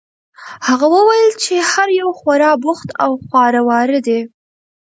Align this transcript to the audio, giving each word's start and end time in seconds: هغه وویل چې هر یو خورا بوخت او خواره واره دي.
هغه 0.67 0.87
وویل 0.95 1.29
چې 1.43 1.53
هر 1.71 1.89
یو 2.01 2.09
خورا 2.19 2.51
بوخت 2.63 2.89
او 3.03 3.11
خواره 3.25 3.61
واره 3.69 3.99
دي. 4.07 4.19